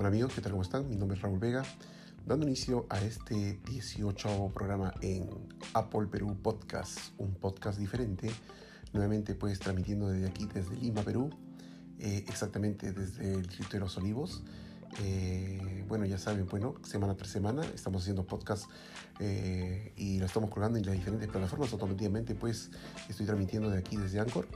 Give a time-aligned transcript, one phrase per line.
[0.00, 0.52] Hola amigos, ¿qué tal?
[0.52, 0.88] ¿Cómo están?
[0.88, 1.62] Mi nombre es Raúl Vega,
[2.24, 5.28] dando inicio a este 18 programa en
[5.74, 8.30] Apple Perú Podcast, un podcast diferente,
[8.94, 11.28] nuevamente pues transmitiendo desde aquí, desde Lima, Perú,
[11.98, 14.42] eh, exactamente desde el Distrito de los Olivos.
[14.98, 18.68] Eh, bueno, ya saben, bueno, semana tras semana estamos haciendo podcast
[19.18, 21.72] eh, y lo estamos colgando en las diferentes plataformas.
[21.72, 22.70] Automáticamente, pues,
[23.08, 24.46] estoy transmitiendo de aquí desde Anchor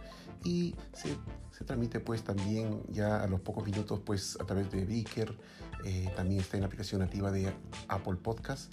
[0.42, 1.16] y se,
[1.52, 5.36] se transmite, pues, también ya a los pocos minutos, pues, a través de Beaker.
[5.84, 7.52] Eh, también está en la aplicación nativa de
[7.88, 8.72] Apple Podcast.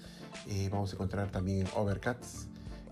[0.71, 2.47] vamos a encontrar también en Overcast.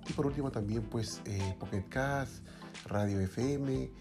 [0.07, 1.21] Y por último, también, pues,
[1.59, 2.43] Pocket Cast,
[2.85, 3.91] Radio FM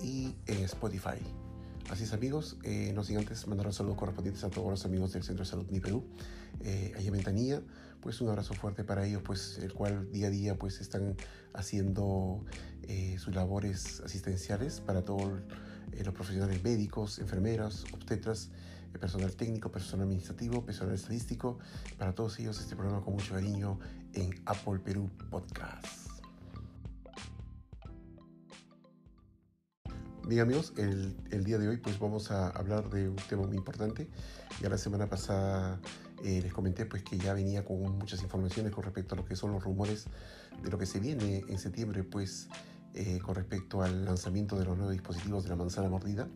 [0.00, 1.49] y en Spotify.
[1.90, 5.12] Así es amigos, eh, no sin antes mandar un saludo correspondientes a todos los amigos
[5.12, 6.04] del Centro de Salud Mi Perú,
[6.60, 7.62] eh, allá en Ventanilla,
[8.00, 11.16] pues un abrazo fuerte para ellos, pues el cual día a día pues están
[11.52, 12.44] haciendo
[12.84, 15.32] eh, sus labores asistenciales para todos
[15.90, 18.50] eh, los profesionales médicos, enfermeras, obstetras,
[19.00, 21.58] personal técnico, personal administrativo, personal estadístico,
[21.98, 23.80] para todos ellos este programa con mucho cariño
[24.14, 26.09] en Apple Perú Podcast.
[30.30, 33.56] Bien amigos, el, el, día de hoy pues vamos a hablar de un tema muy
[33.56, 34.06] importante.
[34.60, 35.80] Ya la semana pasada
[36.22, 39.34] eh, les comenté pues que ya venía con muchas informaciones con respecto a lo que
[39.34, 40.06] son los rumores
[40.62, 42.48] de lo que se viene en septiembre pues
[42.94, 46.28] eh, con respecto al lanzamiento de los nuevos dispositivos de la manzana mordida.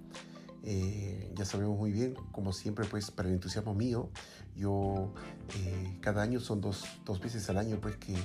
[0.65, 4.11] Eh, ya sabemos muy bien, como siempre, pues para el entusiasmo mío,
[4.57, 5.15] yo
[5.57, 8.17] eh, cada año son dos, dos, veces al año pues que,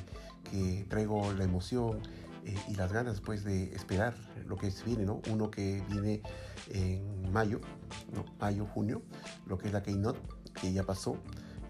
[0.50, 2.00] que traigo la emoción,
[2.50, 4.16] eh, y las ganas pues de esperar
[4.48, 5.22] lo que viene, ¿no?
[5.30, 6.22] Uno que viene
[6.70, 7.62] en mayo,
[8.14, 8.26] ¿no?
[8.40, 9.02] Mayo, junio,
[9.46, 10.20] lo que es la Keynote,
[10.60, 11.18] que ya pasó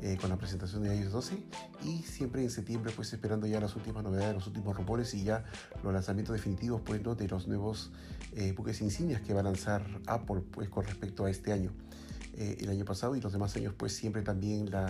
[0.02, 1.44] eh, con la presentación de iOS 12
[1.84, 5.44] y siempre en septiembre pues esperando ya las últimas novedades, los últimos rumores y ya
[5.84, 7.16] los lanzamientos definitivos pues, ¿no?
[7.16, 7.92] de los nuevos
[8.32, 11.74] eh, buques insignias que va a lanzar Apple pues con respecto a este año.
[12.34, 14.90] Eh, el año pasado y los demás años pues siempre también la,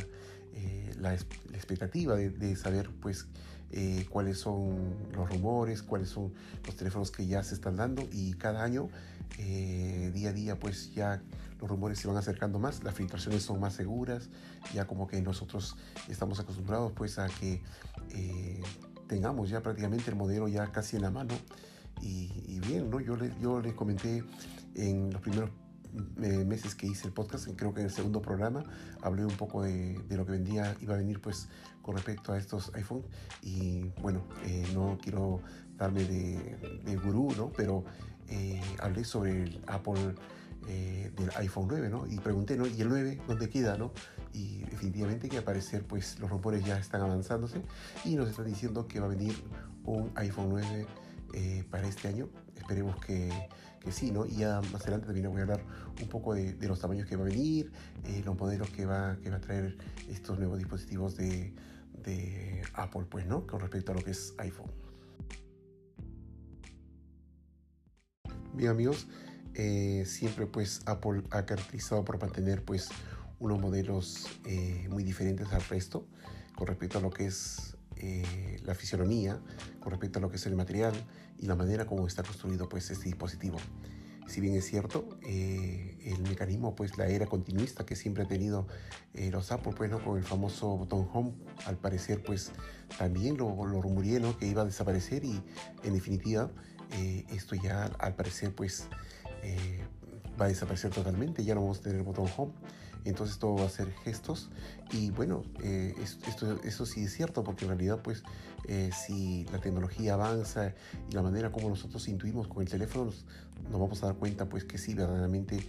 [0.53, 3.27] eh, la, la, expectativa de, de saber pues
[3.71, 6.33] eh, cuáles son los rumores, cuáles son
[6.65, 8.89] los teléfonos que ya se están dando y cada año,
[9.37, 11.21] eh, día a día, pues ya
[11.59, 14.29] los rumores se van acercando más, las filtraciones son más seguras,
[14.73, 15.75] ya como que nosotros
[16.07, 17.61] estamos acostumbrados pues a que
[18.09, 18.61] eh,
[19.07, 21.35] tengamos ya prácticamente el modelo ya casi en la mano
[22.01, 22.99] y, y bien, ¿no?
[22.99, 24.23] Yo les, yo les comenté
[24.73, 25.51] en los primeros
[26.21, 28.63] eh, meses que hice el podcast, creo que en el segundo programa
[29.01, 31.49] hablé un poco de, lo que vendía, iba a venir pues
[31.81, 33.03] con respecto a estos iPhone
[33.41, 35.41] y bueno, eh, no quiero
[35.77, 37.51] darme de, de gurú, ¿no?
[37.55, 37.83] Pero
[38.29, 40.15] eh, hablé sobre el Apple
[40.67, 42.05] eh, del iPhone 9, ¿no?
[42.07, 42.67] Y pregunté, ¿no?
[42.67, 43.91] ¿Y el 9 dónde queda, no?
[44.33, 47.63] Y definitivamente que aparecer, pues los rumores ya están avanzándose
[48.05, 49.33] y nos están diciendo que va a venir
[49.83, 50.85] un iPhone 9
[51.33, 52.29] eh, para este año.
[52.55, 53.31] Esperemos que,
[53.79, 54.25] que, sí, ¿no?
[54.25, 55.63] Y ya más adelante también voy a hablar
[56.01, 57.71] un poco de, los tamaños que va a venir,
[58.05, 59.77] eh, los modelos que va, que va a traer
[60.09, 61.53] estos nuevos dispositivos de,
[62.03, 63.45] de Apple, pues, ¿no?
[63.47, 64.71] Con respecto a lo que es iPhone.
[68.53, 69.07] Bien, amigos,
[69.53, 72.89] eh, siempre pues Apple ha caracterizado por mantener pues
[73.39, 76.07] unos modelos eh, muy diferentes al resto
[76.55, 79.39] con respecto a lo que es eh, la fisionomía,
[79.79, 80.93] con respecto a lo que es el material
[81.37, 83.57] y la manera como está construido pues este dispositivo.
[84.29, 88.67] Si bien es cierto, eh, el mecanismo, pues la era continuista que siempre ha tenido
[89.15, 90.03] eh, los Apple, pues, ¿no?
[90.03, 91.33] con el famoso botón Home,
[91.65, 92.51] al parecer, pues
[92.99, 94.37] también lo, lo ¿no?
[94.37, 95.41] que iba a desaparecer y
[95.83, 96.51] en definitiva,
[96.91, 98.87] eh, esto ya al parecer, pues
[100.39, 102.53] va a desaparecer totalmente, ya no vamos a tener botón Home
[103.05, 104.49] entonces todo va a ser gestos.
[104.91, 105.93] Y bueno, eh,
[106.27, 108.23] esto, eso sí es cierto porque en realidad pues
[108.67, 110.73] eh, si la tecnología avanza
[111.09, 113.25] y la manera como nosotros intuimos con el teléfono nos,
[113.71, 115.59] vamos a dar cuenta pues que sí, verdaderamente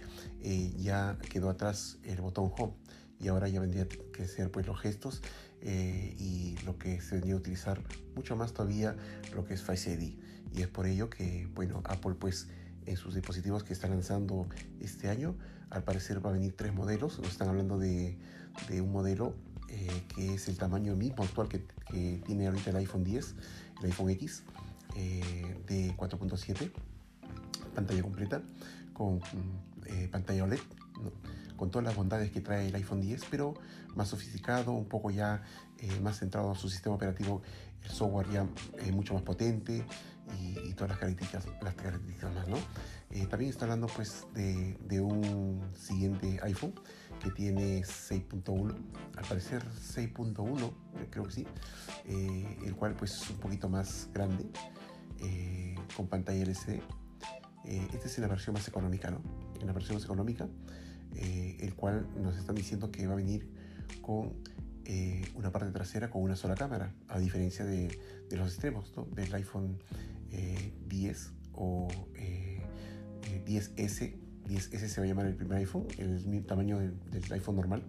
[0.41, 2.73] eh, ya quedó atrás el botón home.
[3.19, 5.21] Y ahora ya vendría que ser pues los gestos
[5.63, 7.83] y lo que se vendría a utilizar
[8.15, 8.95] mucho más todavía
[9.35, 10.15] lo que es Face ID
[10.55, 12.47] y es por ello que bueno Apple pues
[12.85, 14.47] en sus dispositivos que está lanzando
[14.79, 15.35] este año.
[15.69, 17.19] Al parecer va a venir tres modelos.
[17.19, 18.17] Nos están hablando de,
[18.67, 19.35] de un modelo
[19.69, 23.35] eh, que es el tamaño mismo actual que, que, tiene ahorita el iPhone 10,
[23.79, 24.43] el iPhone X,
[24.95, 26.71] eh, de 4.7,
[27.73, 28.41] pantalla completa,
[28.93, 29.21] con
[29.85, 30.59] eh, pantalla OLED,
[31.01, 31.11] ¿no?
[31.61, 33.53] con todas las bondades que trae el iPhone 10, pero
[33.95, 35.43] más sofisticado, un poco ya
[35.79, 37.41] eh, más centrado en su sistema operativo,
[37.83, 38.47] el software ya
[38.79, 39.85] eh, mucho más potente
[40.39, 42.57] y, todas las características, las características más, ¿no?
[43.09, 46.73] Eh, también está hablando pues de, un siguiente iPhone
[47.21, 48.75] que tiene 6.1,
[49.17, 50.73] al parecer 6.1,
[51.09, 51.47] creo que sí,
[52.05, 54.45] el cual pues es un poquito más grande,
[55.95, 56.81] con pantalla LCD.
[57.65, 59.21] esta es la versión más económica, ¿no?
[59.59, 60.47] En la versión más económica
[61.15, 63.47] el cual nos están diciendo que va a venir
[64.01, 64.33] con
[65.35, 67.97] una parte trasera con una sola cámara, a diferencia de,
[68.31, 69.79] los extremos del iPhone
[70.87, 71.87] 10 o
[73.45, 77.83] 10S 10S se va a llamar el primer iPhone, el tamaño del, iPhone normal.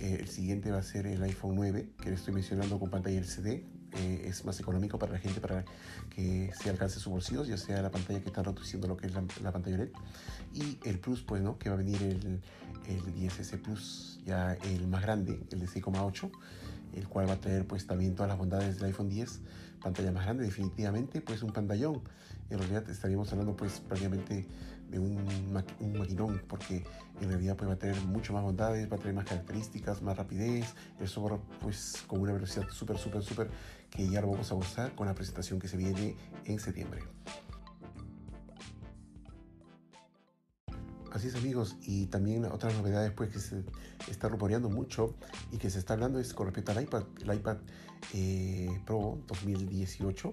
[0.00, 3.18] Eh, el siguiente va a ser el iPhone 9, que le estoy mencionando con pantalla
[3.20, 3.64] LCD.
[3.92, 5.64] Es más económico para la gente para
[6.14, 9.14] que se alcance sus bolsillos, ya sea la pantalla que está reduciendo lo que es
[9.14, 9.90] la, pantalla LED.
[10.54, 11.58] Y el Plus, pues, ¿no?
[11.58, 12.40] Que va a venir el,
[12.86, 16.30] el 10S Plus, ya el más grande, el de 6,8
[16.94, 19.40] el cual va a traer pues también todas las bondades del iPhone 10,
[19.82, 22.02] pantalla más grande definitivamente, pues un pantallón.
[22.50, 24.46] En realidad estaríamos hablando pues prácticamente
[24.90, 25.16] de un,
[25.80, 26.84] un maquinón, porque
[27.20, 30.16] en realidad pues va a tener mucho más bondades, va a tener más características, más
[30.16, 33.50] rapidez, el software pues con una velocidad súper, súper, súper
[33.90, 37.02] que ya lo vamos a gozar con la presentación que se viene en septiembre.
[41.12, 43.64] Así es amigos, y también otras novedades pues que se
[44.08, 45.16] está rumoreando mucho
[45.50, 47.56] y que se está hablando es con respecto al iPad, el iPad
[48.14, 50.32] eh, Pro 2018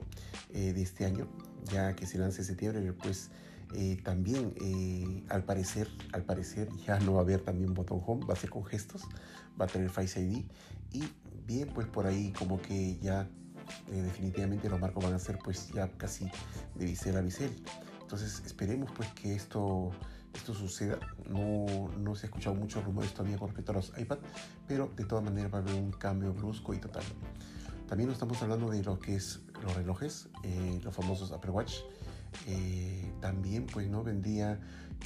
[0.53, 1.27] eh, de este año,
[1.71, 3.31] ya que se lanza en septiembre, pues
[3.75, 8.33] eh, también al parecer, al parecer ya no va a haber también botón home, va
[8.33, 9.03] a ser con gestos,
[9.59, 10.45] va a tener Face ID
[10.91, 11.03] y
[11.45, 13.27] bien pues por ahí como que ya
[13.91, 16.29] definitivamente los marcos van a ser pues ya casi
[16.75, 17.63] de bisel a bisel.
[18.01, 19.91] Entonces esperemos pues que esto
[20.37, 20.99] esto suceda.
[21.29, 24.19] No, no se ha escuchado muchos rumores todavía con respecto a los iPad,
[24.67, 27.03] pero de todas maneras va a haber un cambio brusco y total.
[27.87, 31.75] También estamos hablando de lo que es los relojes, eh, los famosos Apple Watch.
[32.47, 34.59] Eh, también pues no vendría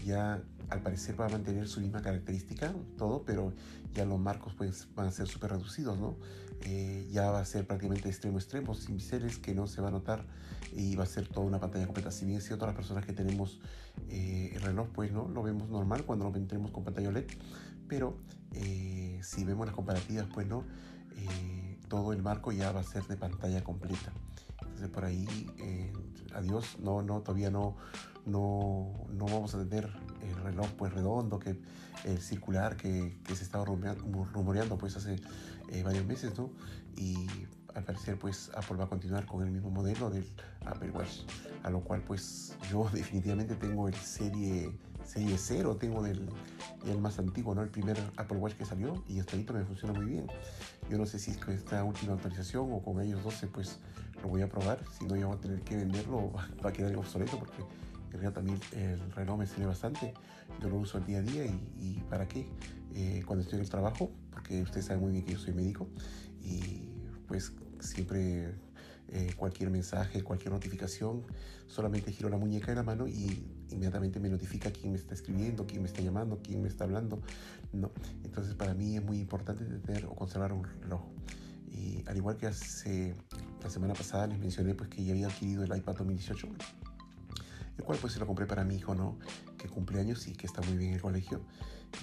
[0.05, 3.53] ya al parecer va a mantener su misma característica todo pero
[3.93, 6.15] ya los marcos pues van a ser súper reducidos no
[6.61, 9.91] eh, ya va a ser prácticamente extremo extremo sin biseles que no se va a
[9.91, 10.25] notar
[10.73, 12.11] y va a ser toda una pantalla completa.
[12.11, 13.59] Si bien es cierto las personas que tenemos
[14.09, 17.25] eh, el reloj pues no lo vemos normal cuando lo tenemos con pantalla LED
[17.87, 18.17] pero
[19.21, 20.63] si vemos las comparativas pues no
[21.87, 24.13] todo el marco ya va a ser de pantalla completa.
[24.93, 25.27] Por ahí,
[26.31, 27.75] eh, adiós, no, no, todavía no,
[28.25, 29.89] no, no, vamos a tener
[30.21, 31.59] el reloj pues redondo, que
[32.05, 35.15] el circular que, que se estaba rumoreando pues hace
[35.69, 36.49] eh, varios meses, ¿no?
[36.97, 37.27] Y
[37.73, 40.27] al parecer pues Apple va a continuar con el mismo modelo del
[40.65, 41.21] Apple Watch,
[41.63, 44.71] a lo cual pues yo definitivamente tengo el serie
[45.11, 46.29] serie 0, tengo del
[46.87, 47.61] el más antiguo, ¿no?
[47.61, 50.27] El primer Apple Watch que salió y hasta ahorita me funciona muy bien.
[50.89, 53.79] Yo no sé si con esta última actualización o con ellos 12 pues
[54.23, 56.31] lo voy a probar, si no yo voy a tener que venderlo,
[56.65, 60.13] va a quedar obsoleto porque en realidad también el reloj me sirve bastante,
[60.61, 62.47] yo lo uso el día a día y, para qué,
[62.93, 65.87] eh, cuando estoy en el trabajo, porque ustedes saben muy bien que yo soy médico
[66.41, 66.89] y
[67.27, 68.53] pues siempre
[69.11, 71.23] eh, cualquier mensaje, cualquier notificación,
[71.67, 75.67] solamente giro la muñeca en la mano y inmediatamente me notifica quién me está escribiendo,
[75.67, 77.21] quién me está llamando, quién me está hablando.
[77.73, 77.91] No.
[78.23, 81.01] Entonces para mí es muy importante tener o conservar un reloj.
[81.69, 83.13] Y al igual que hace
[83.61, 86.47] la semana pasada les mencioné pues que ya había adquirido el iPad 2018
[87.77, 89.17] el cual pues se lo compré para mi hijo, ¿no?
[89.57, 91.41] Que cumple años y que está muy bien en el colegio.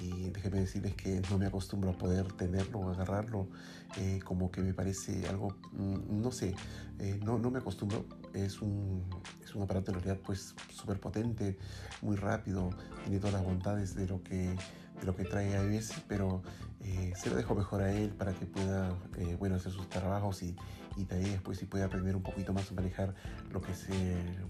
[0.03, 3.49] Y déjenme decirles que no me acostumbro a poder tenerlo o agarrarlo,
[3.97, 6.55] eh, como que me parece algo, mm, no sé,
[6.99, 8.05] eh, no, no me acostumbro.
[8.35, 9.05] Es un,
[9.43, 11.57] es un aparato en realidad pues súper potente,
[12.03, 12.71] muy rápido,
[13.05, 14.55] tiene todas las bondades de lo que
[14.99, 16.43] de lo que trae iOS, pero
[16.81, 20.43] eh, se lo dejo mejor a él para que pueda eh, bueno, hacer sus trabajos
[20.43, 20.57] y,
[20.97, 23.15] y también después si puede aprender un poquito más a manejar
[23.53, 23.87] lo que es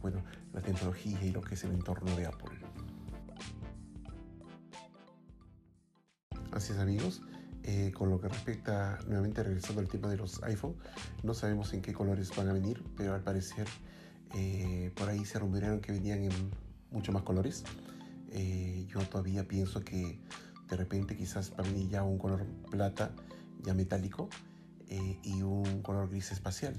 [0.00, 0.22] bueno,
[0.52, 2.50] la tecnología y lo que es el entorno de Apple.
[6.52, 7.22] Así es amigos,
[7.62, 10.76] eh, con lo que respecta, nuevamente regresando al tema de los iPhone,
[11.22, 13.66] no sabemos en qué colores van a venir, pero al parecer
[14.94, 16.32] por ahí se rumorearon que venían en
[16.90, 17.64] mucho más colores.
[18.30, 20.20] Eh, yo todavía pienso que
[20.68, 23.10] de repente quizás para mí ya un color plata,
[23.62, 24.28] ya metálico,
[24.88, 26.74] eh, y un color gris espacial.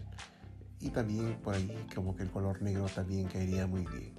[0.79, 4.13] Y también por ahí como que el color negro también caería muy bien.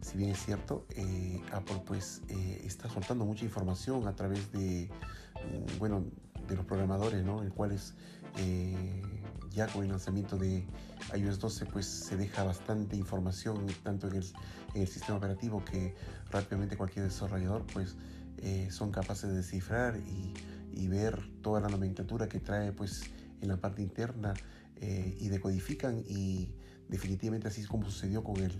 [0.00, 4.90] Si bien es cierto, eh, Apple pues está soltando mucha información a través de,
[5.34, 6.04] mm, bueno,
[6.48, 7.42] de los programadores, ¿no?
[7.42, 7.94] El cual es
[9.54, 10.64] ya con el lanzamiento de
[11.14, 14.16] iOS 12 pues se deja bastante información tanto en
[14.74, 15.94] el, sistema operativo que
[16.30, 17.96] rápidamente cualquier desarrollador pues
[18.38, 20.34] eh, son capaces de descifrar y,
[20.88, 23.04] ver toda la nomenclatura que trae pues
[23.40, 24.34] en la parte interna
[24.76, 26.50] eh, y decodifican y
[26.88, 28.52] definitivamente así es como sucedió con el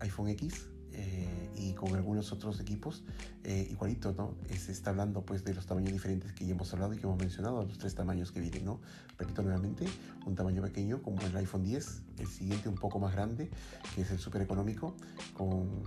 [0.00, 3.04] iPhone X eh, y con algunos otros equipos
[3.44, 4.34] eh, igualito, ¿no?
[4.56, 7.18] Se está hablando pues de los tamaños diferentes que ya hemos hablado y que hemos
[7.18, 8.80] mencionado, los tres tamaños que vienen, ¿no?
[9.18, 9.84] Repito nuevamente,
[10.24, 13.50] un tamaño pequeño como el iPhone 10, el siguiente un poco más grande,
[13.94, 14.96] que es el súper económico,
[15.34, 15.82] con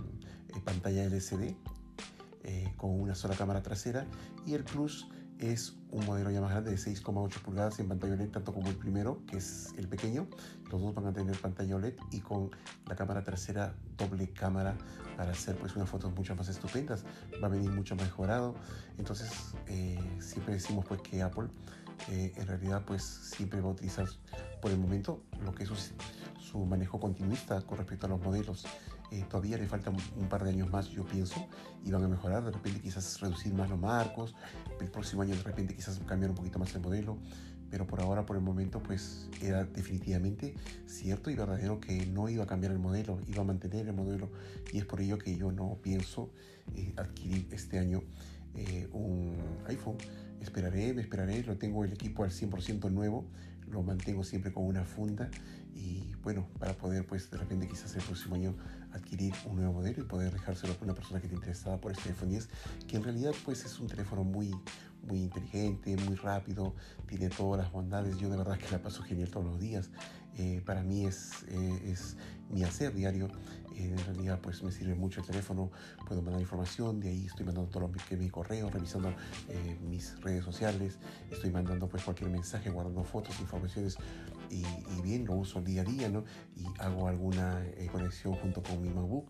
[0.48, 1.56] eh, pantalla LCD,
[2.44, 4.06] eh, con una sola cámara trasera
[4.46, 5.08] y el Plus
[5.40, 8.76] es un modelo ya más grande de 6,8 pulgadas en pantalla OLED, tanto como el
[8.76, 10.28] primero, que es el pequeño.
[10.70, 12.50] Los dos van a tener pantalla OLED y con
[12.86, 14.76] la cámara trasera doble cámara
[15.16, 17.04] para hacer pues unas fotos mucho más estupendas.
[17.42, 18.54] Va a venir mucho mejorado.
[18.98, 19.30] Entonces
[19.66, 21.48] eh, siempre decimos pues que Apple
[22.08, 24.06] eh, en realidad pues siempre va a utilizar
[24.60, 25.74] por el momento lo que es su,
[26.50, 28.66] su manejo continuista con respecto a los modelos.
[29.10, 31.46] Eh, todavía le falta un, par de años más, yo pienso,
[31.84, 32.44] y van a mejorar.
[32.44, 34.34] De repente quizás reducir más los marcos,
[34.80, 37.18] el próximo año de repente quizás cambiar un poquito más el modelo,
[37.70, 40.54] pero por ahora, por el momento, pues era definitivamente
[40.86, 44.30] cierto y verdadero que no iba a cambiar el modelo, iba a mantener el modelo,
[44.72, 46.32] y es por ello que yo no pienso
[46.74, 48.02] eh, adquirir este año
[48.54, 49.36] eh, un
[49.68, 49.96] iPhone.
[50.40, 53.26] Esperaré, me esperaré, lo tengo el equipo al 100% nuevo,
[53.70, 55.30] lo mantengo siempre con una funda
[55.74, 58.54] y bueno, para poder pues de repente quizás el próximo año
[58.92, 62.10] adquirir un nuevo modelo y poder dejárselo a una persona que esté interesada por este
[62.10, 62.48] iPhone 10,
[62.86, 64.50] que en realidad pues es un teléfono muy,
[65.06, 66.74] muy inteligente, muy rápido,
[67.06, 69.90] tiene todas las bondades, yo de verdad que la paso genial todos los días,
[70.36, 71.94] eh, para mí es, eh,
[72.50, 73.28] mi hacer diario,
[73.76, 75.70] eh, en realidad pues me sirve mucho el teléfono,
[76.06, 79.12] puedo mandar información, de ahí estoy mandando todo lo que mi correo, revisando
[79.82, 80.98] mis redes sociales,
[81.30, 83.96] estoy mandando pues cualquier mensaje, guardando fotos, informaciones
[84.50, 86.24] y, y bien, lo uso día a día, ¿no?
[86.56, 89.28] Y hago alguna conexión junto con mi MacBook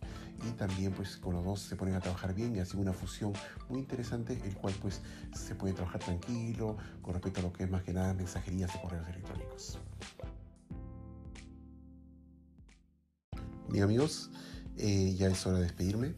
[0.48, 3.32] y también pues con los dos se ponen a trabajar bien y hacen una fusión
[3.68, 5.02] muy interesante, el cual pues
[5.34, 8.80] se puede trabajar tranquilo con respecto a lo que es más que nada mensajerías de
[8.80, 9.78] correos electrónicos.
[13.70, 14.30] Bien amigos,
[14.78, 16.14] eh, ya es hora de despedirme.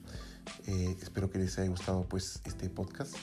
[0.67, 3.15] Eh, espero que les haya gustado pues este podcast.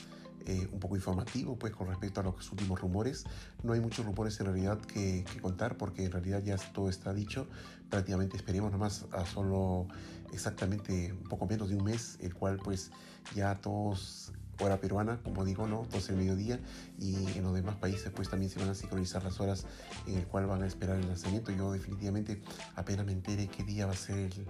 [0.46, 3.24] Eh, un poco informativo pues con respecto a los últimos rumores.
[3.64, 7.12] No hay muchos rumores en realidad que, que, contar porque en realidad ya todo está
[7.12, 7.48] dicho.
[7.88, 9.88] Prácticamente esperemos nomás a solo
[10.32, 12.92] exactamente un poco menos de un mes, el cual pues
[13.34, 15.86] ya todos hora peruana, como digo, ¿no?
[15.90, 16.60] 12 el mediodía
[16.98, 19.66] y en los demás países pues también se van a sincronizar las horas
[20.06, 21.52] en el cual van a esperar el lanzamiento.
[21.52, 22.40] Yo definitivamente
[22.76, 24.46] apenas me entere qué día va a ser el,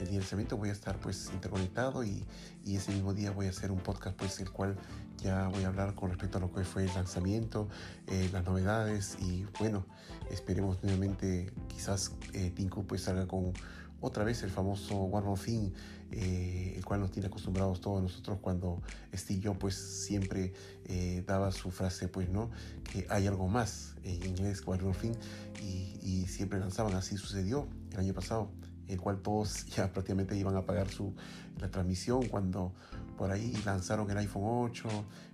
[0.00, 2.24] el día del lanzamiento voy a estar pues interconectado y,
[2.64, 4.76] y, ese mismo día voy a hacer un podcast pues el cual
[5.18, 7.68] ya voy a hablar con respecto a lo que fue el lanzamiento,
[8.06, 9.86] eh, las novedades y bueno,
[10.30, 12.52] esperemos nuevamente quizás eh,
[12.86, 13.52] pues salga con
[14.00, 15.70] otra vez el famoso One More Thing,
[16.12, 18.82] eh, el cual nos tiene acostumbrados todos nosotros cuando
[19.14, 20.52] Steve pues siempre
[20.84, 22.50] eh, daba su frase, pues, ¿no?
[22.84, 25.14] Que hay algo más en inglés, One More Thing,
[25.62, 28.50] y, y siempre lanzaban, así sucedió el año pasado
[28.88, 31.12] el cual todos ya prácticamente iban a pagar su,
[31.60, 32.72] la transmisión cuando
[33.16, 34.88] por ahí lanzaron el iPhone 8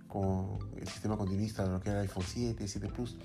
[0.07, 3.17] con el sistema continuista de lo que era el iPhone 7, 7 Plus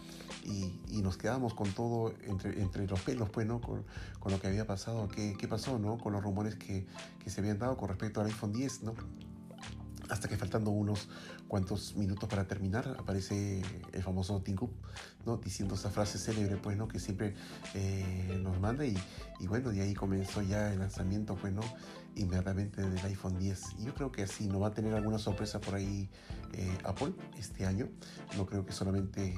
[0.45, 3.85] y, y nos quedamos con todo entre, entre los pelos pues no con,
[4.19, 6.87] con lo que había pasado, qué, qué pasó no con los rumores que,
[7.23, 8.95] que se habían dado con respecto al iPhone 10 no
[10.09, 11.09] hasta que faltando unos
[11.49, 13.63] cuantos minutos para terminar aparece
[13.93, 14.71] el famoso Cook,
[15.27, 15.39] ¿no?
[15.39, 16.87] diciendo esa frase célebre pues, ¿no?
[16.87, 17.35] que siempre
[17.75, 18.97] eh, nos manda y,
[19.41, 21.63] y, bueno, de ahí comenzó ya el lanzamiento pues, ¿no?
[22.15, 25.61] inmediatamente del iPhone 10 y yo creo que así no va a tener alguna sorpresa
[25.61, 26.09] por ahí
[26.53, 27.89] eh, Apple este año
[28.37, 29.35] no creo que solamente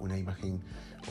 [0.00, 0.60] una imagen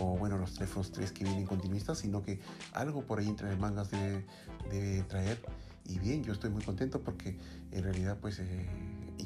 [0.02, 2.42] o bueno los teléfonos 3 que vienen continuistas sino que
[2.74, 4.26] algo por ahí entre mangas debe,
[4.70, 5.40] debe traer
[5.88, 7.38] y bien, yo estoy muy contento porque
[7.72, 8.68] en realidad pues eh,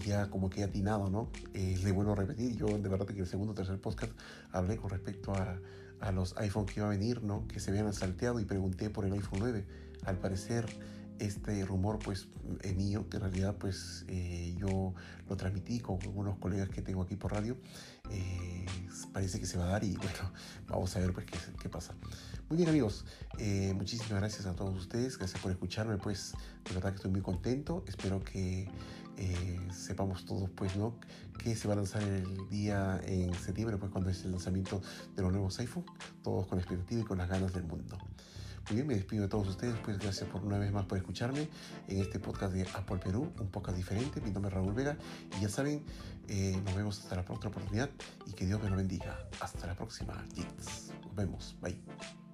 [0.06, 1.30] ya como que he atinado, ¿no?
[1.54, 4.14] Eh, le vuelvo a repetir, yo de verdad que en el segundo o tercer podcast
[4.52, 5.60] hablé con respecto a,
[6.00, 7.48] a los iPhone que iba a venir, ¿no?
[7.48, 9.66] Que se habían salteado y pregunté por el iPhone 9.
[10.06, 10.66] Al parecer
[11.20, 12.28] este rumor pues
[12.62, 14.94] es mío, que en realidad pues eh, yo
[15.28, 17.58] lo transmití con algunos colegas que tengo aquí por radio,
[18.10, 18.66] eh,
[19.14, 20.32] parece que se va a dar y bueno,
[20.68, 21.94] vamos a ver pues qué, qué pasa.
[22.50, 23.06] Muy bien amigos,
[23.38, 26.34] eh, muchísimas gracias a todos ustedes, gracias por escucharme, pues
[26.66, 28.68] de verdad que estoy muy contento, espero que
[29.20, 30.96] eh, sepamos todos pues no
[31.38, 34.82] que se va a lanzar el día en septiembre pues cuando es el lanzamiento
[35.16, 35.86] de los nuevos iPhone
[36.24, 37.98] todos con expectativa y con las ganas del mundo
[38.70, 41.50] muy bien, me despido de todos ustedes, pues gracias por una vez más por escucharme
[41.88, 44.22] en este podcast de Apple Perú, un podcast diferente.
[44.22, 44.96] Mi nombre es Raúl Vega
[45.36, 45.84] y ya saben,
[46.28, 47.90] eh, nos vemos hasta la próxima oportunidad
[48.28, 49.18] y que Dios me lo bendiga.
[49.40, 52.29] Hasta la próxima, Nos vemos, bye.